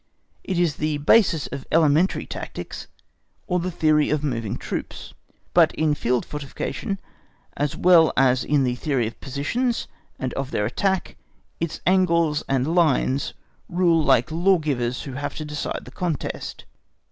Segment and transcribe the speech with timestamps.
[0.43, 2.87] It is the basis of elementary tactics,
[3.45, 5.13] or of the theory of moving troops;
[5.53, 6.97] but in field fortification,
[7.55, 9.87] as well as in the theory of positions,
[10.17, 11.17] and of their attack,
[11.59, 13.35] its angles and lines
[13.69, 16.65] rule like law givers who have to decide the contest.